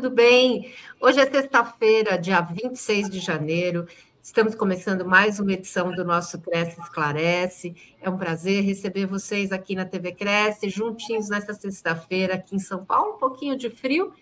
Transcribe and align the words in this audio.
tudo 0.00 0.14
bem? 0.14 0.72
Hoje 0.98 1.20
é 1.20 1.30
sexta-feira, 1.30 2.16
dia 2.16 2.40
26 2.40 3.10
de 3.10 3.20
janeiro. 3.20 3.86
Estamos 4.22 4.54
começando 4.54 5.04
mais 5.04 5.38
uma 5.38 5.52
edição 5.52 5.92
do 5.92 6.02
nosso 6.06 6.40
Cresce 6.40 6.80
Esclarece. 6.80 7.76
É 8.00 8.08
um 8.08 8.16
prazer 8.16 8.64
receber 8.64 9.04
vocês 9.04 9.52
aqui 9.52 9.74
na 9.74 9.84
TV 9.84 10.12
Cresce, 10.12 10.70
juntinhos 10.70 11.28
nessa 11.28 11.52
sexta-feira 11.52 12.36
aqui 12.36 12.56
em 12.56 12.58
São 12.58 12.82
Paulo. 12.82 13.16
Um 13.16 13.18
pouquinho 13.18 13.58
de 13.58 13.68
frio, 13.68 14.14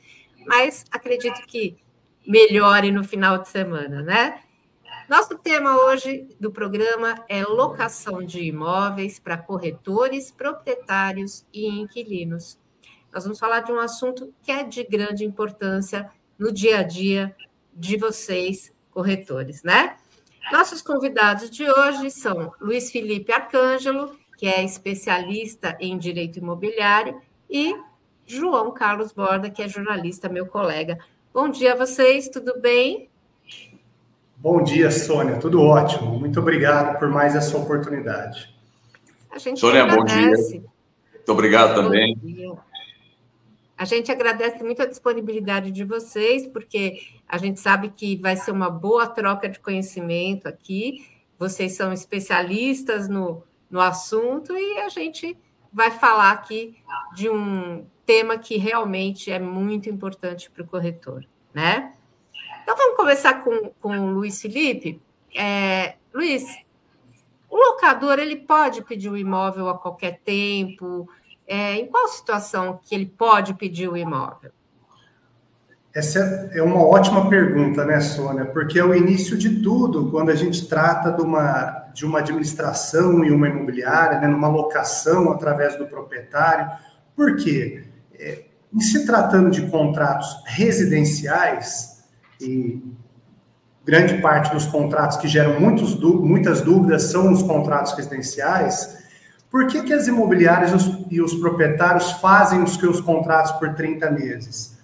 mas 0.45 0.85
acredito 0.91 1.47
que 1.47 1.77
melhore 2.27 2.91
no 2.91 3.05
final 3.05 3.39
de 3.39 3.49
semana, 3.49 4.03
né? 4.03 4.41
Nosso 5.09 5.39
tema 5.39 5.77
hoje 5.85 6.27
do 6.41 6.51
programa 6.51 7.25
é 7.29 7.45
locação 7.45 8.21
de 8.27 8.43
imóveis 8.43 9.21
para 9.21 9.39
corretores, 9.39 10.33
proprietários 10.33 11.47
e 11.55 11.69
inquilinos 11.69 12.59
nós 13.19 13.25
vamos 13.25 13.41
falar 13.41 13.63
de 13.63 13.73
um 13.73 13.81
assunto 13.81 14.33
que 14.45 14.53
é 14.53 14.63
de 14.63 14.85
grande 14.85 15.25
importância 15.25 16.09
no 16.39 16.53
dia 16.53 16.79
a 16.79 16.83
dia 16.85 17.35
de 17.75 17.97
vocês, 17.97 18.73
corretores, 18.93 19.65
né? 19.65 19.97
Nossos 20.53 20.81
convidados 20.81 21.51
de 21.51 21.69
hoje 21.69 22.13
são 22.13 22.53
Luiz 22.61 22.93
Felipe 22.93 23.33
Arcângelo, 23.33 24.17
que 24.37 24.47
é 24.47 24.63
especialista 24.63 25.77
em 25.81 25.99
direito 25.99 26.39
imobiliário, 26.39 27.21
e 27.51 27.75
João 28.25 28.71
Carlos 28.71 29.11
Borda, 29.11 29.51
que 29.51 29.65
é 29.65 29.69
jornalista, 29.69 30.29
meu 30.29 30.47
colega. 30.47 30.97
Bom 31.35 31.49
dia 31.49 31.73
a 31.73 31.77
vocês, 31.77 32.29
tudo 32.29 32.61
bem? 32.61 33.11
Bom 34.37 34.63
dia, 34.63 34.93
Sônia, 34.93 35.41
tudo 35.41 35.61
ótimo. 35.61 36.21
Muito 36.21 36.39
obrigado 36.39 37.01
por 37.01 37.09
mais 37.09 37.35
essa 37.35 37.59
oportunidade. 37.59 38.55
Sônia, 39.57 39.83
agradece. 39.83 39.97
bom 39.97 40.61
dia. 40.61 40.79
Muito 41.29 41.33
obrigado 41.33 41.75
bom 41.75 41.83
também. 41.83 42.17
Dia. 42.23 42.68
A 43.79 43.85
gente 43.85 44.11
agradece 44.11 44.61
muito 44.65 44.83
a 44.83 44.87
disponibilidade 44.87 45.71
de 45.71 45.85
vocês, 45.85 46.45
porque 46.49 47.01
a 47.29 47.39
gente 47.39 47.61
sabe 47.61 47.91
que 47.91 48.17
vai 48.17 48.35
ser 48.35 48.51
uma 48.51 48.69
boa 48.69 49.07
troca 49.07 49.49
de 49.49 49.61
conhecimento 49.61 50.49
aqui. 50.49 51.07
Vocês 51.39 51.77
são 51.77 51.93
especialistas 51.93 53.09
no, 53.09 53.45
no 53.71 53.81
assunto 53.81 54.53
e 54.59 54.81
a 54.81 54.89
gente 54.89 55.39
vai 55.73 55.93
falar 55.93 56.33
aqui 56.33 56.77
de 57.15 57.31
um 57.31 57.87
tema 58.05 58.37
que 58.37 58.57
realmente 58.57 59.31
é 59.31 59.39
muito 59.39 59.89
importante 59.89 60.51
para 60.51 60.65
o 60.65 60.67
corretor, 60.67 61.25
né? 61.55 61.95
Então 62.65 62.77
vamos 62.77 62.97
começar 62.97 63.45
com, 63.45 63.71
com 63.81 63.97
o 63.97 64.11
Luiz 64.11 64.43
Felipe. 64.43 65.01
É, 65.33 65.95
Luiz, 66.13 66.45
o 67.49 67.57
locador 67.57 68.19
ele 68.19 68.37
pode 68.37 68.83
pedir 68.83 69.09
o 69.09 69.17
imóvel 69.17 69.69
a 69.69 69.79
qualquer 69.79 70.19
tempo? 70.25 71.09
É, 71.49 71.77
em 71.77 71.87
qual 71.87 72.07
situação 72.09 72.79
que 72.83 72.95
ele 72.95 73.07
pode 73.07 73.55
pedir 73.55 73.89
o 73.89 73.97
imóvel? 73.97 74.53
Essa 75.95 76.51
é 76.53 76.63
uma 76.63 76.85
ótima 76.85 77.29
pergunta, 77.29 77.85
né, 77.85 78.01
Sônia? 78.01 78.45
Porque 78.45 78.79
é 78.79 78.85
o 78.85 78.95
início 78.95 79.37
de 79.37 79.63
tudo 79.63 80.11
quando 80.11 80.31
a 80.31 80.35
gente 80.35 80.69
trata 80.69 81.11
de 81.11 81.23
uma, 81.23 81.91
de 81.95 82.05
uma 82.05 82.19
administração 82.19 83.25
em 83.25 83.31
uma 83.31 83.49
imobiliária, 83.49 84.21
né, 84.21 84.29
numa 84.29 84.49
locação 84.49 85.33
através 85.33 85.77
do 85.77 85.87
proprietário. 85.87 86.71
Por 87.17 87.37
quê? 87.37 87.85
É, 88.15 88.45
em 88.73 88.81
se 88.81 89.07
tratando 89.07 89.51
de 89.51 89.67
contratos 89.69 90.29
residenciais, 90.47 92.05
e 92.41 92.83
grande 93.85 94.21
parte 94.21 94.53
dos 94.53 94.67
contratos 94.67 95.17
que 95.17 95.27
geram 95.27 95.59
muitos, 95.59 95.99
muitas 95.99 96.61
dúvidas 96.61 97.05
são 97.05 97.33
os 97.33 97.43
contratos 97.43 97.95
residenciais, 97.95 98.99
por 99.51 99.67
que, 99.67 99.83
que 99.83 99.93
as 99.93 100.07
imobiliárias 100.07 100.73
e 101.11 101.21
os, 101.21 101.33
os 101.33 101.41
proprietários 101.41 102.13
fazem 102.13 102.63
os 102.63 102.75
seus 102.75 103.01
contratos 103.01 103.53
por 103.53 103.75
30 103.75 104.11
meses? 104.11 104.77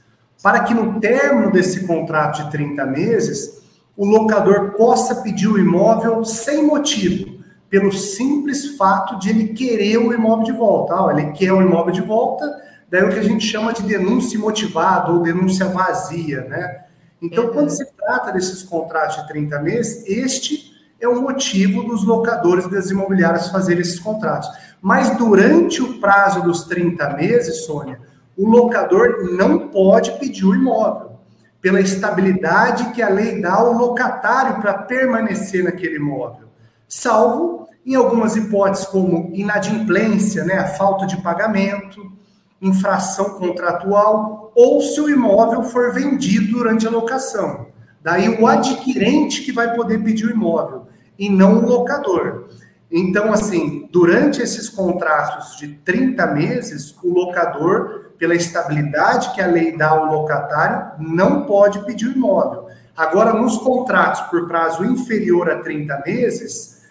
Para 0.42 0.60
que 0.60 0.74
no 0.74 1.00
término 1.00 1.50
desse 1.50 1.86
contrato 1.86 2.44
de 2.44 2.50
30 2.50 2.84
meses, 2.86 3.62
o 3.96 4.06
locador 4.06 4.72
possa 4.72 5.16
pedir 5.16 5.48
o 5.48 5.58
imóvel 5.58 6.24
sem 6.24 6.66
motivo, 6.66 7.34
pelo 7.68 7.92
simples 7.92 8.76
fato 8.76 9.18
de 9.18 9.30
ele 9.30 9.48
querer 9.48 9.98
o 9.98 10.12
imóvel 10.12 10.44
de 10.44 10.52
volta. 10.52 10.94
Ah, 10.94 11.12
ele 11.12 11.32
quer 11.32 11.52
o 11.52 11.62
imóvel 11.62 11.92
de 11.92 12.02
volta, 12.02 12.44
daí 12.90 13.02
é 13.02 13.04
o 13.04 13.10
que 13.10 13.18
a 13.18 13.22
gente 13.22 13.44
chama 13.44 13.72
de 13.72 13.82
denúncia 13.82 14.38
motivada 14.38 15.12
ou 15.12 15.22
denúncia 15.22 15.66
vazia, 15.66 16.42
né? 16.44 16.84
Então, 17.22 17.48
quando 17.48 17.70
se 17.70 17.84
trata 17.92 18.32
desses 18.32 18.62
contratos 18.62 19.16
de 19.16 19.28
30 19.28 19.58
meses, 19.60 20.04
este 20.06 20.74
é 21.00 21.08
o 21.08 21.22
motivo 21.22 21.82
dos 21.82 22.04
locadores 22.04 22.68
das 22.68 22.90
imobiliárias 22.90 23.48
fazerem 23.48 23.80
esses 23.80 23.98
contratos. 23.98 24.48
Mas 24.84 25.16
durante 25.16 25.82
o 25.82 25.98
prazo 25.98 26.42
dos 26.42 26.64
30 26.64 27.14
meses, 27.14 27.64
Sônia, 27.64 27.98
o 28.36 28.46
locador 28.46 29.30
não 29.32 29.68
pode 29.68 30.12
pedir 30.18 30.44
o 30.44 30.54
imóvel, 30.54 31.12
pela 31.58 31.80
estabilidade 31.80 32.92
que 32.92 33.00
a 33.00 33.08
lei 33.08 33.40
dá 33.40 33.54
ao 33.54 33.72
locatário 33.72 34.60
para 34.60 34.74
permanecer 34.74 35.64
naquele 35.64 35.96
imóvel, 35.96 36.48
salvo 36.86 37.66
em 37.86 37.94
algumas 37.94 38.36
hipóteses 38.36 38.84
como 38.84 39.30
inadimplência, 39.32 40.44
né, 40.44 40.66
falta 40.76 41.06
de 41.06 41.16
pagamento, 41.22 42.12
infração 42.60 43.38
contratual 43.38 44.52
ou 44.54 44.82
se 44.82 45.00
o 45.00 45.08
imóvel 45.08 45.62
for 45.62 45.94
vendido 45.94 46.58
durante 46.58 46.86
a 46.86 46.90
locação. 46.90 47.68
Daí 48.02 48.28
o 48.38 48.46
adquirente 48.46 49.44
que 49.44 49.50
vai 49.50 49.74
poder 49.74 50.04
pedir 50.04 50.26
o 50.26 50.30
imóvel 50.30 50.88
e 51.18 51.30
não 51.30 51.64
o 51.64 51.66
locador. 51.66 52.48
Então, 52.96 53.32
assim, 53.32 53.88
durante 53.90 54.40
esses 54.40 54.68
contratos 54.68 55.56
de 55.56 55.66
30 55.66 56.28
meses, 56.28 56.96
o 57.02 57.12
locador, 57.12 58.12
pela 58.16 58.36
estabilidade 58.36 59.34
que 59.34 59.42
a 59.42 59.48
lei 59.48 59.76
dá 59.76 59.88
ao 59.88 60.06
locatário, 60.06 60.92
não 61.00 61.44
pode 61.44 61.84
pedir 61.86 62.06
o 62.06 62.12
imóvel. 62.12 62.68
Agora, 62.96 63.32
nos 63.32 63.58
contratos 63.58 64.20
por 64.30 64.46
prazo 64.46 64.84
inferior 64.84 65.50
a 65.50 65.58
30 65.60 66.02
meses, 66.06 66.84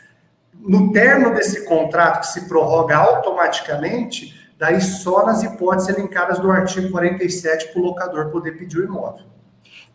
no 0.54 0.92
termo 0.92 1.34
desse 1.34 1.64
contrato 1.64 2.20
que 2.20 2.28
se 2.28 2.50
prorroga 2.50 2.98
automaticamente, 2.98 4.52
daí 4.60 4.82
só 4.82 5.26
nas 5.26 5.42
hipóteses 5.42 5.96
elencadas 5.96 6.38
do 6.38 6.52
artigo 6.52 6.92
47 6.92 7.70
para 7.72 7.82
o 7.82 7.86
locador 7.86 8.30
poder 8.30 8.58
pedir 8.58 8.80
o 8.80 8.84
imóvel. 8.84 9.26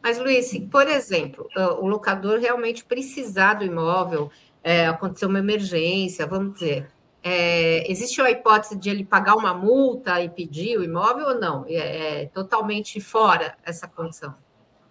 Mas, 0.02 0.16
Luiz, 0.18 0.56
por 0.70 0.86
exemplo, 0.86 1.48
o 1.80 1.86
locador 1.86 2.38
realmente 2.38 2.84
precisar 2.84 3.54
do 3.54 3.64
imóvel, 3.64 4.30
é, 4.62 4.86
aconteceu 4.86 5.28
uma 5.28 5.38
emergência, 5.38 6.26
vamos 6.26 6.54
dizer, 6.54 6.86
é, 7.22 7.90
existe 7.90 8.20
a 8.20 8.30
hipótese 8.30 8.76
de 8.76 8.88
ele 8.88 9.04
pagar 9.04 9.34
uma 9.34 9.52
multa 9.52 10.22
e 10.22 10.28
pedir 10.28 10.78
o 10.78 10.84
imóvel 10.84 11.28
ou 11.28 11.40
não? 11.40 11.64
É, 11.68 12.22
é 12.22 12.26
totalmente 12.26 13.00
fora 13.00 13.54
essa 13.64 13.88
condição. 13.88 14.34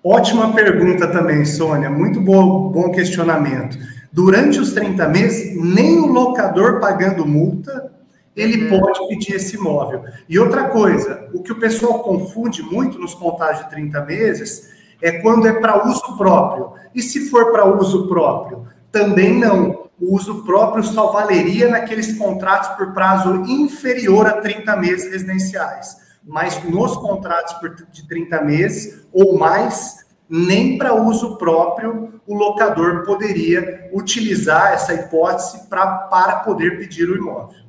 Ótima 0.04 0.54
pergunta 0.54 1.08
também, 1.08 1.44
Sônia. 1.46 1.90
Muito 1.90 2.22
bom, 2.22 2.70
bom 2.70 2.92
questionamento. 2.92 3.78
Durante 4.12 4.60
os 4.60 4.74
30 4.74 5.08
meses, 5.08 5.56
nem 5.62 6.00
o 6.00 6.08
locador 6.08 6.80
pagando 6.80 7.26
multa, 7.26 7.92
ele 8.36 8.66
uhum. 8.66 8.80
pode 8.80 9.08
pedir 9.08 9.36
esse 9.36 9.56
imóvel. 9.56 10.04
E 10.30 10.38
outra 10.38 10.70
coisa, 10.70 11.28
o 11.34 11.42
que 11.42 11.52
o 11.52 11.60
pessoal 11.60 12.04
confunde 12.04 12.62
muito 12.62 13.00
nos 13.00 13.16
contratos 13.16 13.64
de 13.64 13.70
30 13.72 14.06
meses 14.06 14.70
é 15.02 15.14
quando 15.14 15.48
é 15.48 15.54
para 15.54 15.88
uso 15.88 16.18
próprio. 16.18 16.74
E 16.94 17.02
se 17.02 17.30
for 17.30 17.52
para 17.52 17.66
uso 17.66 18.08
próprio? 18.08 18.68
Também 18.92 19.38
não. 19.38 19.88
O 20.00 20.16
uso 20.16 20.44
próprio 20.44 20.84
só 20.84 21.12
valeria 21.12 21.70
naqueles 21.70 22.18
contratos 22.18 22.70
por 22.78 22.94
prazo 22.94 23.44
inferior 23.48 24.28
a 24.28 24.42
30 24.42 24.76
meses 24.78 25.12
residenciais. 25.12 25.98
Mas 26.24 26.64
nos 26.64 26.96
contratos 26.98 27.56
de 27.92 28.08
30 28.08 28.42
meses 28.42 29.08
ou 29.12 29.38
mais, 29.38 30.06
nem 30.30 30.78
para 30.78 30.94
uso 30.94 31.38
próprio 31.38 32.22
o 32.28 32.36
locador 32.36 33.06
poderia 33.06 33.90
utilizar 33.94 34.74
essa 34.74 34.94
hipótese 34.94 35.68
pra, 35.70 35.88
para 36.10 36.40
poder 36.42 36.78
pedir 36.78 37.10
o 37.10 37.16
imóvel. 37.16 37.62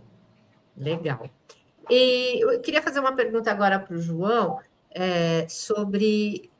Legal. 0.76 1.30
E 1.88 2.40
eu 2.42 2.60
queria 2.60 2.82
fazer 2.82 3.00
uma 3.00 3.14
pergunta 3.14 3.50
agora 3.50 3.78
para 3.78 3.96
o 3.96 4.00
João 4.00 4.58
é, 4.90 5.46
sobre 5.48 6.50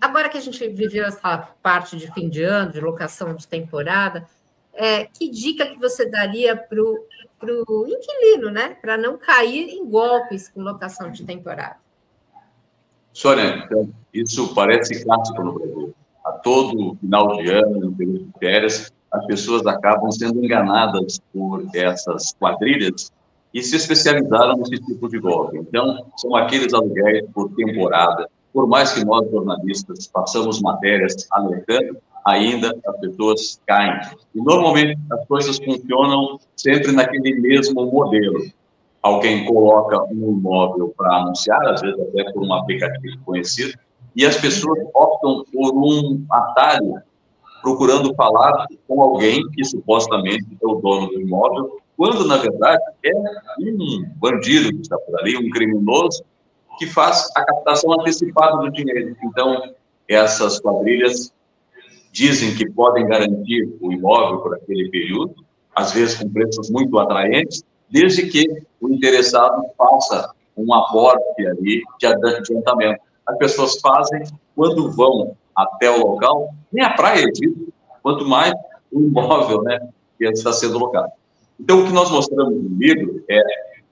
agora 0.00 0.28
que 0.28 0.38
a 0.38 0.40
gente 0.40 0.66
viveu 0.68 1.04
essa 1.04 1.38
parte 1.62 1.96
de 1.96 2.12
fim 2.12 2.28
de 2.28 2.42
ano, 2.42 2.72
de 2.72 2.80
locação 2.80 3.34
de 3.34 3.46
temporada, 3.46 4.26
é, 4.72 5.04
que 5.04 5.28
dica 5.30 5.66
que 5.66 5.78
você 5.78 6.08
daria 6.08 6.56
para 6.56 6.80
o 6.82 7.86
inquilino, 7.86 8.50
né? 8.50 8.76
Para 8.80 8.96
não 8.96 9.16
cair 9.16 9.70
em 9.70 9.88
golpes 9.88 10.48
com 10.48 10.60
locação 10.60 11.10
de 11.10 11.24
temporada? 11.24 11.76
Sônia, 13.12 13.66
isso 14.12 14.54
parece 14.54 15.02
clássico 15.02 15.42
no 15.42 15.54
Brasil. 15.54 15.94
A 16.24 16.32
todo 16.32 16.96
final 17.00 17.36
de 17.36 17.50
ano, 17.50 17.80
no 17.80 17.92
período 17.92 18.24
de 18.24 18.32
férias, 18.38 18.92
as 19.10 19.26
pessoas 19.26 19.66
acabam 19.66 20.10
sendo 20.10 20.44
enganadas 20.44 21.18
por 21.32 21.66
essas 21.74 22.34
quadrilhas 22.34 23.10
e 23.54 23.62
se 23.62 23.76
especializaram 23.76 24.58
nesse 24.58 24.84
tipo 24.84 25.08
de 25.08 25.18
golpe. 25.18 25.56
Então, 25.56 26.06
são 26.16 26.36
aqueles 26.36 26.74
aluguéis 26.74 27.24
por 27.32 27.48
temporada, 27.54 28.28
por 28.56 28.66
mais 28.66 28.90
que 28.94 29.04
nós, 29.04 29.30
jornalistas, 29.30 30.10
façamos 30.10 30.62
matérias 30.62 31.28
alertando, 31.30 31.98
ainda 32.24 32.74
as 32.86 33.00
pessoas 33.00 33.60
caem. 33.66 34.00
E, 34.34 34.40
normalmente, 34.40 34.98
as 35.12 35.26
coisas 35.26 35.58
funcionam 35.58 36.40
sempre 36.56 36.90
naquele 36.90 37.38
mesmo 37.38 37.84
modelo. 37.84 38.46
Alguém 39.02 39.44
coloca 39.44 40.02
um 40.04 40.38
imóvel 40.38 40.90
para 40.96 41.16
anunciar, 41.16 41.62
às 41.68 41.82
vezes 41.82 42.00
até 42.00 42.32
por 42.32 42.44
um 42.44 42.54
aplicativo 42.54 43.18
conhecido, 43.26 43.78
e 44.16 44.24
as 44.24 44.38
pessoas 44.38 44.78
optam 44.94 45.44
por 45.52 45.74
um 45.74 46.24
atalho, 46.30 46.94
procurando 47.60 48.14
falar 48.14 48.68
com 48.88 49.02
alguém 49.02 49.46
que 49.50 49.62
supostamente 49.66 50.46
é 50.62 50.66
o 50.66 50.76
dono 50.76 51.08
do 51.08 51.20
imóvel, 51.20 51.78
quando, 51.94 52.26
na 52.26 52.38
verdade, 52.38 52.82
é 53.04 53.12
um 53.60 54.06
bandido 54.16 54.70
que 54.70 54.80
está 54.80 54.96
por 54.96 55.20
ali, 55.20 55.36
um 55.36 55.50
criminoso, 55.50 56.24
que 56.78 56.86
faz 56.86 57.30
a 57.34 57.44
captação 57.44 57.92
antecipada 57.92 58.58
do 58.58 58.70
dinheiro. 58.70 59.16
Então, 59.24 59.74
essas 60.08 60.60
quadrilhas 60.60 61.32
dizem 62.12 62.54
que 62.54 62.70
podem 62.70 63.06
garantir 63.06 63.68
o 63.80 63.92
imóvel 63.92 64.38
por 64.38 64.54
aquele 64.54 64.88
período, 64.90 65.34
às 65.74 65.92
vezes 65.92 66.16
com 66.16 66.28
preços 66.28 66.70
muito 66.70 66.98
atraentes, 66.98 67.62
desde 67.90 68.26
que 68.26 68.46
o 68.80 68.88
interessado 68.88 69.62
faça 69.76 70.30
um 70.56 70.72
aporte 70.72 71.46
ali 71.46 71.82
de 71.98 72.06
adiantamento. 72.06 73.02
As 73.26 73.36
pessoas 73.36 73.78
fazem 73.80 74.22
quando 74.54 74.90
vão 74.92 75.36
até 75.54 75.90
o 75.90 76.06
local, 76.06 76.48
nem 76.72 76.84
a 76.84 76.94
praia 76.94 77.20
existe, 77.20 77.68
quanto 78.02 78.24
mais 78.24 78.52
o 78.90 79.00
imóvel 79.00 79.62
né, 79.62 79.78
que 80.16 80.24
está 80.26 80.52
sendo 80.52 80.78
locado. 80.78 81.12
Então, 81.58 81.82
o 81.82 81.86
que 81.86 81.92
nós 81.92 82.10
mostramos 82.10 82.54
no 82.54 82.78
livro 82.78 83.24
é 83.28 83.42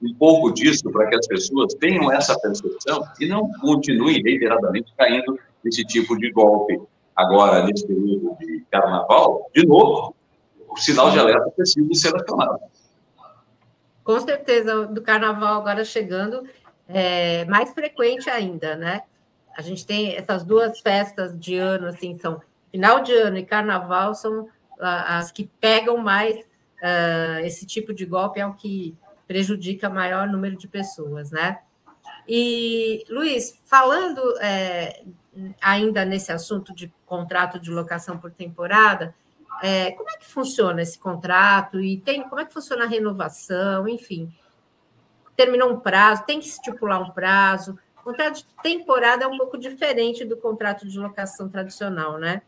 um 0.02 0.14
pouco 0.14 0.52
disso 0.52 0.91
para 0.91 1.08
que 1.08 1.17
as 1.17 1.26
pessoas 1.26 1.75
tenham 1.75 2.12
essa 2.12 2.38
percepção 2.38 3.05
e 3.20 3.26
não 3.26 3.50
continuem 3.61 4.23
reiteradamente 4.23 4.93
caindo 4.96 5.38
nesse 5.62 5.85
tipo 5.85 6.17
de 6.19 6.31
golpe. 6.31 6.81
Agora, 7.17 7.64
nesse 7.64 7.87
período 7.87 8.37
de 8.38 8.64
carnaval, 8.70 9.49
de 9.55 9.67
novo, 9.67 10.14
o 10.69 10.76
sinal 10.76 11.11
de 11.11 11.19
alerta 11.19 11.50
precisa 11.50 11.94
ser 11.94 12.17
acionado. 12.17 12.58
Com 14.02 14.20
certeza, 14.20 14.87
do 14.87 15.00
carnaval 15.00 15.61
agora 15.61 15.85
chegando, 15.85 16.44
é 16.88 17.44
mais 17.46 17.73
frequente 17.73 18.29
ainda, 18.29 18.76
né? 18.76 19.02
A 19.56 19.62
gente 19.62 19.87
tem 19.87 20.17
essas 20.17 20.44
duas 20.44 20.81
festas 20.81 21.38
de 21.38 21.56
ano, 21.56 21.87
assim, 21.87 22.19
são 22.19 22.41
final 22.70 23.00
de 23.00 23.12
ano 23.12 23.38
e 23.38 23.46
carnaval 23.46 24.14
são 24.14 24.49
as 24.81 25.31
que 25.31 25.49
pegam 25.61 25.96
mais 25.96 26.37
uh, 26.37 27.38
esse 27.44 27.64
tipo 27.64 27.94
de 27.94 28.05
golpe, 28.05 28.41
é 28.41 28.46
o 28.46 28.55
que 28.55 28.96
prejudica 29.26 29.88
maior 29.88 30.29
número 30.29 30.56
de 30.56 30.69
pessoas, 30.69 31.31
né? 31.31 31.59
E, 32.29 33.05
Luiz, 33.09 33.59
falando 33.65 34.21
é, 34.41 35.03
ainda 35.61 36.05
nesse 36.05 36.32
assunto 36.32 36.75
de 36.75 36.93
contrato 37.06 37.59
de 37.59 37.71
locação 37.71 38.19
por 38.19 38.31
temporada, 38.31 39.15
é, 39.62 39.93
como 39.93 40.09
é 40.11 40.17
que 40.17 40.26
funciona 40.26 40.82
esse 40.82 40.99
contrato 40.99 41.81
e 41.81 41.99
tem 41.99 42.23
como 42.29 42.41
é 42.41 42.44
que 42.44 42.53
funciona 42.53 42.85
a 42.85 42.88
renovação, 42.88 43.87
enfim. 43.88 44.32
Terminou 45.37 45.73
um 45.73 45.81
prazo, 45.81 46.25
tem 46.25 46.41
que 46.41 46.47
estipular 46.47 47.00
um 47.00 47.11
prazo. 47.11 47.79
O 48.00 48.05
contrato 48.05 48.37
de 48.37 48.47
temporada 48.62 49.25
é 49.25 49.27
um 49.27 49.37
pouco 49.37 49.59
diferente 49.59 50.25
do 50.25 50.37
contrato 50.37 50.87
de 50.87 50.99
locação 50.99 51.49
tradicional, 51.49 52.19
né? 52.19 52.43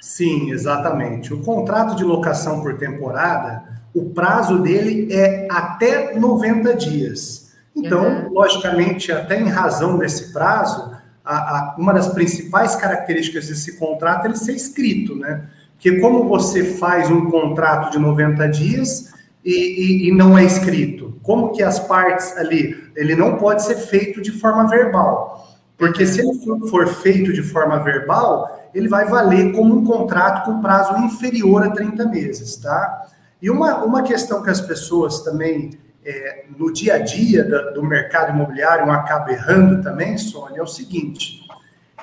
Sim, 0.00 0.50
exatamente. 0.50 1.34
O 1.34 1.42
contrato 1.42 1.96
de 1.96 2.04
locação 2.04 2.62
por 2.62 2.76
temporada, 2.78 3.77
o 3.94 4.10
prazo 4.10 4.58
dele 4.62 5.08
é 5.10 5.48
até 5.50 6.14
90 6.18 6.74
dias. 6.74 7.52
Então, 7.74 8.02
uhum. 8.02 8.32
logicamente, 8.32 9.12
até 9.12 9.40
em 9.40 9.48
razão 9.48 9.98
desse 9.98 10.32
prazo, 10.32 10.92
a, 11.24 11.36
a, 11.36 11.76
uma 11.78 11.92
das 11.92 12.08
principais 12.08 12.74
características 12.74 13.48
desse 13.48 13.78
contrato 13.78 14.24
é 14.24 14.28
ele 14.28 14.36
ser 14.36 14.52
escrito, 14.52 15.14
né? 15.14 15.46
Porque 15.74 16.00
como 16.00 16.28
você 16.28 16.64
faz 16.64 17.08
um 17.08 17.30
contrato 17.30 17.92
de 17.92 17.98
90 17.98 18.48
dias 18.48 19.12
e, 19.44 19.52
e, 19.52 20.08
e, 20.08 20.12
não 20.12 20.36
é 20.36 20.44
escrito? 20.44 21.20
Como 21.22 21.52
que 21.52 21.62
as 21.62 21.78
partes 21.78 22.36
ali, 22.36 22.76
ele 22.96 23.14
não 23.14 23.36
pode 23.36 23.64
ser 23.64 23.76
feito 23.76 24.20
de 24.20 24.32
forma 24.32 24.66
verbal. 24.66 25.56
Porque 25.76 26.04
se 26.04 26.20
ele 26.20 26.36
for, 26.40 26.68
for 26.68 26.88
feito 26.88 27.32
de 27.32 27.42
forma 27.42 27.78
verbal, 27.78 28.68
ele 28.74 28.88
vai 28.88 29.04
valer 29.04 29.52
como 29.52 29.76
um 29.76 29.84
contrato 29.84 30.44
com 30.46 30.60
prazo 30.60 30.96
inferior 30.98 31.62
a 31.62 31.70
30 31.70 32.06
meses, 32.06 32.56
tá? 32.56 33.06
E 33.40 33.50
uma, 33.50 33.84
uma 33.84 34.02
questão 34.02 34.42
que 34.42 34.50
as 34.50 34.60
pessoas 34.60 35.20
também, 35.20 35.70
é, 36.04 36.44
no 36.56 36.72
dia 36.72 36.94
a 36.94 36.98
dia 36.98 37.44
da, 37.44 37.70
do 37.70 37.82
mercado 37.84 38.32
imobiliário, 38.32 38.90
acabam 38.90 39.30
errando 39.30 39.82
também, 39.82 40.18
Sônia, 40.18 40.60
é 40.60 40.62
o 40.62 40.66
seguinte: 40.66 41.46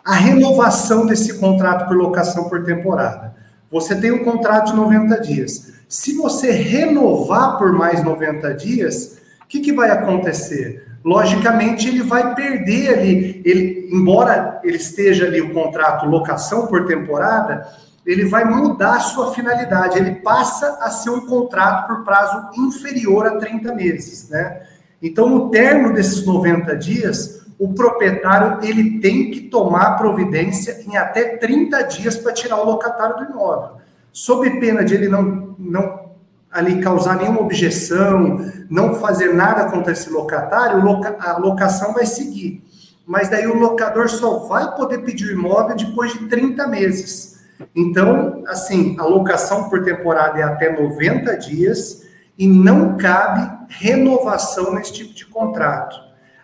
a 0.04 0.14
renovação 0.14 1.06
desse 1.06 1.40
contrato 1.40 1.88
por 1.88 1.98
locação 1.98 2.48
por 2.48 2.64
temporada. 2.64 3.36
Você 3.72 3.96
tem 3.96 4.12
um 4.12 4.24
contrato 4.24 4.68
de 4.68 4.76
90 4.76 5.20
dias. 5.22 5.74
Se 5.90 6.16
você 6.16 6.52
renovar 6.52 7.58
por 7.58 7.74
mais 7.74 8.04
90 8.04 8.54
dias, 8.54 9.20
o 9.44 9.48
que, 9.48 9.60
que 9.60 9.74
vai 9.74 9.90
acontecer? 9.90 10.86
Logicamente, 11.04 11.88
ele 11.88 12.02
vai 12.02 12.34
perder 12.34 12.90
ali, 12.90 13.42
ele, 13.46 13.90
embora 13.92 14.60
ele 14.64 14.78
esteja 14.78 15.26
ali 15.26 15.42
o 15.42 15.54
contrato 15.54 16.08
locação 16.08 16.68
por 16.68 16.86
temporada, 16.86 17.68
ele 18.06 18.26
vai 18.26 18.46
mudar 18.46 18.98
a 18.98 19.00
sua 19.00 19.34
finalidade, 19.34 19.98
ele 19.98 20.16
passa 20.16 20.78
a 20.82 20.90
ser 20.92 21.10
um 21.10 21.26
contrato 21.26 21.88
por 21.88 22.04
prazo 22.04 22.50
inferior 22.56 23.26
a 23.26 23.38
30 23.38 23.74
meses, 23.74 24.30
né? 24.30 24.62
Então, 25.02 25.28
no 25.28 25.50
termo 25.50 25.94
desses 25.94 26.26
90 26.26 26.76
dias, 26.78 27.46
o 27.58 27.74
proprietário 27.74 28.60
ele 28.68 29.00
tem 29.00 29.32
que 29.32 29.42
tomar 29.42 29.98
providência 29.98 30.82
em 30.86 30.98
até 30.98 31.38
30 31.38 31.82
dias 31.84 32.18
para 32.18 32.34
tirar 32.34 32.58
o 32.58 32.66
locatário 32.66 33.18
do 33.18 33.32
imóvel. 33.32 33.78
Sob 34.12 34.50
pena 34.60 34.84
de 34.84 34.94
ele 34.94 35.08
não, 35.08 35.56
não 35.58 36.06
ali 36.52 36.82
causar 36.82 37.18
nenhuma 37.18 37.42
objeção, 37.42 38.40
não 38.70 38.96
fazer 38.96 39.34
nada 39.34 39.70
contra 39.70 39.92
esse 39.92 40.10
locatário, 40.10 40.82
a 41.20 41.38
locação 41.38 41.94
vai 41.94 42.06
seguir. 42.06 42.64
Mas 43.06 43.30
daí 43.30 43.46
o 43.46 43.58
locador 43.58 44.10
só 44.10 44.40
vai 44.48 44.76
poder 44.76 45.00
pedir 45.00 45.28
o 45.28 45.32
imóvel 45.34 45.76
depois 45.76 46.14
de 46.14 46.28
30 46.28 46.68
meses. 46.68 47.35
Então, 47.76 48.44
assim, 48.48 48.96
a 49.00 49.04
locação 49.04 49.70
por 49.70 49.84
temporada 49.84 50.40
é 50.40 50.44
até 50.44 50.72
90 50.72 51.38
dias 51.38 52.06
e 52.38 52.48
não 52.48 52.98
cabe 52.98 53.50
renovação 53.70 54.74
nesse 54.74 54.94
tipo 54.94 55.14
de 55.14 55.26
contrato. 55.26 55.96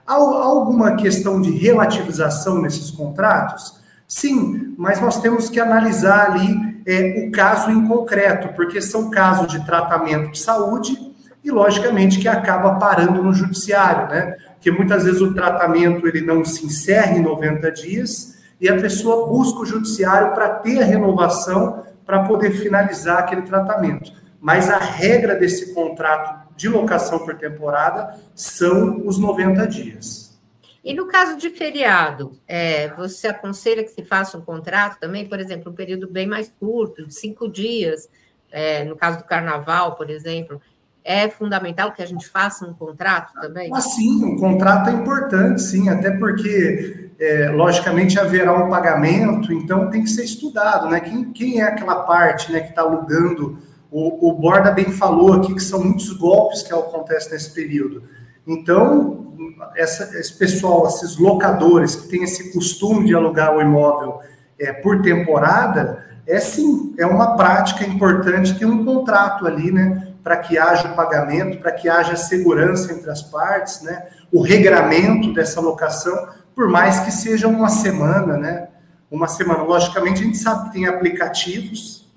Há 0.05 0.15
alguma 0.15 0.95
questão 0.95 1.41
de 1.41 1.51
relativização 1.51 2.61
nesses 2.61 2.91
contratos? 2.91 3.79
Sim, 4.07 4.73
mas 4.77 4.99
nós 4.99 5.21
temos 5.21 5.49
que 5.49 5.59
analisar 5.59 6.31
ali 6.31 6.81
é, 6.85 7.25
o 7.25 7.31
caso 7.31 7.71
em 7.71 7.87
concreto, 7.87 8.49
porque 8.55 8.81
são 8.81 9.09
casos 9.09 9.47
de 9.47 9.65
tratamento 9.65 10.31
de 10.31 10.39
saúde 10.39 10.97
e, 11.43 11.49
logicamente, 11.49 12.19
que 12.19 12.27
acaba 12.27 12.75
parando 12.75 13.23
no 13.23 13.33
judiciário, 13.33 14.09
né? 14.09 14.35
Porque 14.53 14.69
muitas 14.69 15.05
vezes 15.05 15.21
o 15.21 15.33
tratamento 15.33 16.07
ele 16.07 16.21
não 16.21 16.43
se 16.43 16.65
encerra 16.65 17.17
em 17.17 17.21
90 17.21 17.71
dias 17.71 18.40
e 18.61 18.69
a 18.69 18.79
pessoa 18.79 19.27
busca 19.27 19.61
o 19.61 19.65
judiciário 19.65 20.33
para 20.35 20.47
ter 20.59 20.79
a 20.79 20.85
renovação 20.85 21.83
para 22.05 22.23
poder 22.23 22.51
finalizar 22.51 23.17
aquele 23.17 23.41
tratamento. 23.41 24.13
Mas 24.39 24.69
a 24.69 24.77
regra 24.77 25.35
desse 25.35 25.73
contrato 25.73 26.55
de 26.55 26.69
locação 26.69 27.19
por 27.19 27.35
temporada 27.35 28.19
são 28.35 29.01
os 29.05 29.17
90 29.17 29.67
dias. 29.67 30.39
E 30.83 30.93
no 30.93 31.07
caso 31.07 31.37
de 31.37 31.49
feriado, 31.49 32.33
é, 32.47 32.89
você 32.89 33.27
aconselha 33.27 33.83
que 33.83 33.91
se 33.91 34.03
faça 34.03 34.37
um 34.37 34.41
contrato 34.41 34.99
também, 34.99 35.27
por 35.27 35.39
exemplo, 35.39 35.71
um 35.71 35.75
período 35.75 36.07
bem 36.07 36.27
mais 36.27 36.51
curto, 36.59 37.05
de 37.05 37.13
cinco 37.13 37.47
dias, 37.47 38.09
é, 38.51 38.83
no 38.83 38.95
caso 38.95 39.19
do 39.19 39.23
carnaval, 39.23 39.95
por 39.95 40.09
exemplo, 40.09 40.61
é 41.03 41.29
fundamental 41.29 41.91
que 41.91 42.01
a 42.01 42.05
gente 42.05 42.27
faça 42.27 42.65
um 42.65 42.73
contrato 42.73 43.33
também? 43.39 43.69
Ah, 43.73 43.81
sim, 43.81 44.23
um 44.23 44.37
contrato 44.37 44.89
é 44.89 44.93
importante, 44.93 45.61
sim, 45.61 45.89
até 45.89 46.11
porque, 46.11 47.10
é, 47.21 47.49
logicamente, 47.49 48.19
haverá 48.19 48.51
um 48.51 48.67
pagamento, 48.67 49.53
então 49.53 49.91
tem 49.91 50.03
que 50.03 50.09
ser 50.09 50.23
estudado, 50.23 50.89
né? 50.89 50.99
Quem, 50.99 51.31
quem 51.31 51.61
é 51.61 51.63
aquela 51.63 51.97
parte 52.03 52.51
né, 52.51 52.59
que 52.61 52.69
está 52.69 52.81
alugando 52.81 53.59
o, 53.91 54.29
o 54.29 54.33
Borda 54.33 54.71
bem 54.71 54.85
falou 54.85 55.33
aqui 55.33 55.53
que 55.53 55.61
são 55.61 55.83
muitos 55.83 56.13
golpes 56.13 56.63
que 56.63 56.73
acontecem 56.73 57.33
nesse 57.33 57.53
período. 57.53 58.03
Então, 58.47 59.35
essa, 59.75 60.17
esse 60.17 60.33
pessoal, 60.33 60.87
esses 60.87 61.17
locadores 61.17 61.95
que 61.95 62.07
têm 62.07 62.23
esse 62.23 62.53
costume 62.53 63.05
de 63.05 63.13
alugar 63.13 63.53
o 63.55 63.61
imóvel 63.61 64.21
é, 64.57 64.71
por 64.71 65.01
temporada, 65.01 66.05
é 66.25 66.39
sim, 66.39 66.95
é 66.97 67.05
uma 67.05 67.35
prática 67.35 67.83
importante 67.83 68.57
ter 68.57 68.65
um 68.65 68.85
contrato 68.85 69.45
ali, 69.45 69.71
né? 69.71 70.07
Para 70.23 70.37
que 70.37 70.57
haja 70.57 70.87
o 70.87 70.95
pagamento, 70.95 71.59
para 71.59 71.71
que 71.71 71.89
haja 71.89 72.15
segurança 72.15 72.93
entre 72.93 73.09
as 73.11 73.21
partes, 73.21 73.81
né? 73.81 74.07
O 74.31 74.41
regramento 74.41 75.33
dessa 75.33 75.59
locação, 75.59 76.29
por 76.55 76.69
mais 76.69 76.99
que 76.99 77.11
seja 77.11 77.47
uma 77.47 77.69
semana, 77.69 78.37
né? 78.37 78.67
Uma 79.09 79.27
semana. 79.27 79.63
Logicamente, 79.63 80.21
a 80.21 80.25
gente 80.25 80.37
sabe 80.37 80.65
que 80.65 80.73
tem 80.73 80.87
aplicativos 80.87 82.09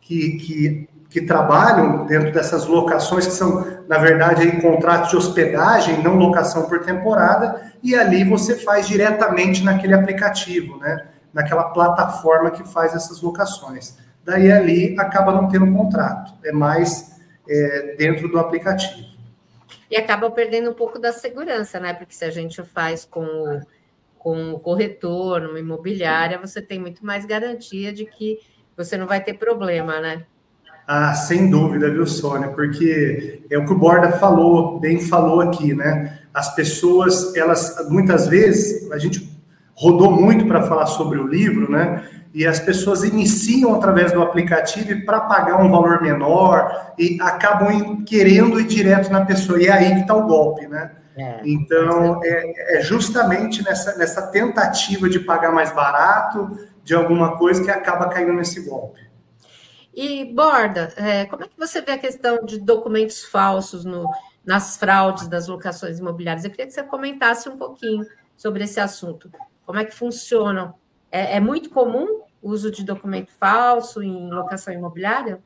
que, 0.00 0.38
que 0.38 0.88
que 1.10 1.22
trabalham 1.22 2.04
dentro 2.04 2.32
dessas 2.32 2.66
locações, 2.66 3.26
que 3.26 3.32
são, 3.32 3.66
na 3.88 3.98
verdade, 3.98 4.42
aí, 4.42 4.60
contratos 4.60 5.10
de 5.10 5.16
hospedagem, 5.16 6.02
não 6.02 6.16
locação 6.16 6.68
por 6.68 6.80
temporada, 6.80 7.72
e 7.82 7.94
ali 7.94 8.24
você 8.24 8.56
faz 8.56 8.86
diretamente 8.86 9.64
naquele 9.64 9.94
aplicativo, 9.94 10.76
né? 10.78 11.06
naquela 11.32 11.64
plataforma 11.70 12.50
que 12.50 12.62
faz 12.64 12.94
essas 12.94 13.22
locações. 13.22 13.96
Daí 14.24 14.52
ali 14.52 14.94
acaba 14.98 15.32
não 15.32 15.48
tendo 15.48 15.72
contrato, 15.72 16.34
é 16.44 16.52
mais 16.52 17.16
é, 17.48 17.94
dentro 17.96 18.28
do 18.28 18.38
aplicativo. 18.38 19.08
E 19.90 19.96
acaba 19.96 20.30
perdendo 20.30 20.70
um 20.70 20.74
pouco 20.74 20.98
da 20.98 21.12
segurança, 21.12 21.80
né? 21.80 21.94
Porque 21.94 22.14
se 22.14 22.24
a 22.24 22.30
gente 22.30 22.62
faz 22.62 23.04
com 23.04 23.24
o, 23.24 23.60
com 24.18 24.52
o 24.52 24.60
corretor, 24.60 25.40
numa 25.40 25.58
imobiliária, 25.58 26.38
você 26.38 26.60
tem 26.60 26.78
muito 26.78 27.04
mais 27.04 27.24
garantia 27.24 27.92
de 27.92 28.04
que 28.04 28.38
você 28.76 28.96
não 28.96 29.06
vai 29.06 29.22
ter 29.22 29.34
problema, 29.34 30.00
né? 30.00 30.24
Ah, 30.86 31.12
sem 31.14 31.50
dúvida, 31.50 31.90
viu, 31.90 32.06
Sônia? 32.06 32.48
Porque 32.48 33.42
é 33.50 33.58
o 33.58 33.66
que 33.66 33.72
o 33.72 33.78
Borda 33.78 34.12
falou, 34.12 34.80
bem 34.80 35.00
falou 35.00 35.40
aqui, 35.40 35.74
né? 35.74 36.20
As 36.32 36.54
pessoas, 36.54 37.34
elas, 37.36 37.88
muitas 37.90 38.26
vezes, 38.26 38.90
a 38.90 38.98
gente 38.98 39.37
rodou 39.78 40.10
muito 40.10 40.44
para 40.44 40.62
falar 40.64 40.86
sobre 40.86 41.18
o 41.18 41.26
livro, 41.26 41.70
né? 41.70 42.04
E 42.34 42.44
as 42.44 42.58
pessoas 42.58 43.04
iniciam 43.04 43.74
através 43.74 44.12
do 44.12 44.20
aplicativo 44.20 45.04
para 45.04 45.20
pagar 45.20 45.62
um 45.62 45.70
valor 45.70 46.02
menor 46.02 46.92
e 46.98 47.16
acabam 47.20 48.04
querendo 48.04 48.60
ir 48.60 48.66
direto 48.66 49.08
na 49.10 49.24
pessoa. 49.24 49.62
E 49.62 49.66
é 49.66 49.72
aí 49.72 49.94
que 49.94 50.00
está 50.00 50.16
o 50.16 50.26
golpe, 50.26 50.66
né? 50.66 50.90
É, 51.16 51.40
então, 51.44 52.20
é, 52.24 52.78
é, 52.78 52.80
justamente 52.80 53.62
nessa, 53.64 53.96
nessa 53.96 54.22
tentativa 54.28 55.08
de 55.08 55.20
pagar 55.20 55.52
mais 55.52 55.72
barato 55.72 56.68
de 56.82 56.94
alguma 56.94 57.36
coisa 57.38 57.62
que 57.62 57.70
acaba 57.70 58.08
caindo 58.08 58.32
nesse 58.32 58.68
golpe. 58.68 59.00
E, 59.94 60.24
Borda, 60.24 60.92
é, 60.96 61.24
como 61.26 61.44
é 61.44 61.48
que 61.48 61.58
você 61.58 61.80
vê 61.80 61.92
a 61.92 61.98
questão 61.98 62.44
de 62.44 62.60
documentos 62.60 63.24
falsos 63.24 63.84
no, 63.84 64.08
nas 64.44 64.76
fraudes 64.76 65.28
das 65.28 65.46
locações 65.46 65.98
imobiliárias? 65.98 66.44
Eu 66.44 66.50
queria 66.50 66.66
que 66.66 66.72
você 66.72 66.82
comentasse 66.82 67.48
um 67.48 67.56
pouquinho 67.56 68.04
sobre 68.36 68.64
esse 68.64 68.78
assunto. 68.78 69.30
Como 69.68 69.78
é 69.78 69.84
que 69.84 69.94
funcionam? 69.94 70.72
É, 71.12 71.36
é 71.36 71.40
muito 71.40 71.68
comum 71.68 72.22
o 72.40 72.52
uso 72.52 72.70
de 72.70 72.82
documento 72.82 73.30
falso 73.38 74.02
em 74.02 74.30
locação 74.30 74.72
imobiliária? 74.72 75.40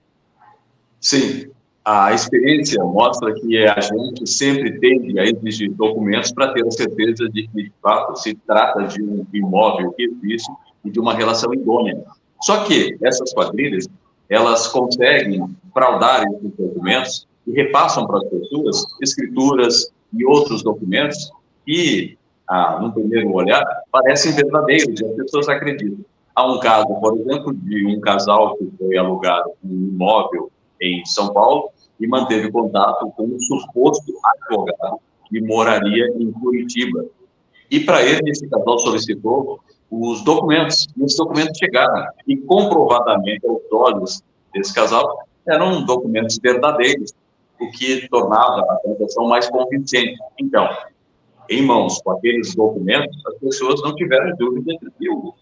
Sim, 1.00 1.50
a 1.85 2.12
experiência 2.12 2.81
mostra 2.85 3.35
que 3.35 3.67
a 3.67 3.81
gente 3.81 4.25
sempre 4.29 4.79
tende 4.79 5.19
a 5.19 5.25
exigir 5.25 5.73
documentos 5.73 6.31
para 6.31 6.52
ter 6.52 6.64
a 6.64 6.71
certeza 6.71 7.29
de 7.31 7.49
que, 7.49 7.64
de 7.64 7.73
fato, 7.83 8.14
se 8.14 8.33
trata 8.47 8.85
de 8.85 9.02
um 9.02 9.26
imóvel 9.33 9.91
que 9.91 10.05
existe 10.05 10.52
e 10.85 10.91
de 10.93 11.00
uma 11.00 11.14
relação 11.14 11.52
idônea. 11.52 12.00
Só 12.43 12.62
que 12.62 12.97
essas 13.02 13.35
quadrilhas, 13.35 13.88
elas 14.29 14.69
conseguem 14.69 15.52
fraudar 15.75 16.23
esses 16.29 16.52
documentos 16.57 17.26
e 17.45 17.50
repassam 17.50 18.07
para 18.07 18.19
as 18.19 18.29
pessoas 18.29 18.87
escrituras 19.02 19.93
e 20.12 20.25
outros 20.25 20.62
documentos 20.62 21.33
que, 21.67 22.17
ah, 22.49 22.79
no 22.81 22.93
primeiro 22.93 23.33
olhar, 23.33 23.65
parecem 23.91 24.33
verdadeiros 24.33 25.01
e 25.01 25.05
as 25.05 25.17
pessoas 25.17 25.49
acreditam. 25.49 26.05
Há 26.35 26.51
um 26.51 26.59
caso, 26.61 26.87
por 27.01 27.19
exemplo, 27.19 27.53
de 27.53 27.87
um 27.87 28.01
casal 28.01 28.57
que 28.57 28.71
foi 28.79 28.97
alugar 28.97 29.43
um 29.65 29.71
imóvel 29.71 30.51
em 30.81 31.05
São 31.05 31.33
Paulo 31.33 31.71
e 32.01 32.07
manteve 32.07 32.51
contato 32.51 33.11
com 33.17 33.25
um 33.25 33.39
suposto 33.39 34.13
advogado 34.25 34.99
que 35.29 35.41
moraria 35.41 36.07
em 36.19 36.33
Curitiba. 36.33 37.05
E 37.71 37.81
para 37.81 38.03
ele, 38.03 38.31
esse 38.31 38.49
casal 38.49 38.79
solicitou 38.79 39.61
os 39.91 40.23
documentos. 40.25 40.87
E 40.97 41.05
os 41.05 41.15
documentos 41.17 41.57
chegaram. 41.59 42.07
E 42.27 42.37
comprovadamente, 42.37 43.47
aos 43.47 43.61
olhos 43.71 44.23
desse 44.55 44.75
casal, 44.75 45.27
eram 45.47 45.85
documentos 45.85 46.39
verdadeiros, 46.43 47.13
o 47.61 47.71
que 47.71 48.09
tornava 48.09 48.61
a 48.61 48.77
transação 48.77 49.29
mais 49.29 49.49
convincente. 49.49 50.19
Então, 50.41 50.69
em 51.53 51.67
mãos 51.67 52.01
com 52.03 52.13
aqueles 52.13 52.55
documentos, 52.55 53.17
as 53.27 53.35
pessoas 53.39 53.83
não 53.83 53.95
tiveram 53.95 54.35
dúvida 54.37 54.73
de 54.81 54.91
que 54.99 55.11
o, 55.11 55.35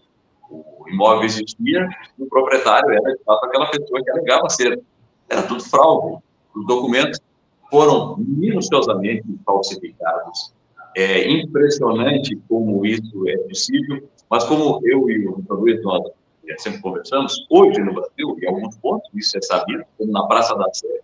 o 0.49 0.89
imóvel 0.89 1.23
existia 1.23 1.87
e 2.17 2.23
o 2.23 2.27
proprietário 2.27 2.91
era, 2.91 3.15
de 3.15 3.23
fato, 3.23 3.45
aquela 3.45 3.69
pessoa 3.69 4.03
que 4.03 4.09
alegava 4.11 4.49
ser. 4.49 4.81
Era 5.29 5.43
tudo 5.43 5.63
fraude. 5.63 6.17
Os 6.55 6.67
documentos 6.67 7.19
foram 7.69 8.17
minuciosamente 8.17 9.23
falsificados. 9.45 10.53
É 10.95 11.31
impressionante 11.31 12.37
como 12.49 12.85
isso 12.85 13.27
é 13.29 13.37
possível, 13.37 14.03
mas 14.29 14.43
como 14.43 14.81
eu 14.83 15.09
e 15.09 15.27
o 15.27 15.35
doutor 15.35 15.59
Luiz, 15.61 15.81
nós 15.83 16.03
sempre 16.57 16.81
conversamos, 16.81 17.45
hoje 17.49 17.79
no 17.79 17.93
Brasil, 17.93 18.35
em 18.41 18.47
alguns 18.47 18.75
pontos, 18.77 19.09
isso 19.13 19.37
é 19.37 19.41
sabido, 19.41 19.85
como 19.97 20.11
na 20.11 20.27
Praça 20.27 20.53
da 20.55 20.67
Sé, 20.73 20.99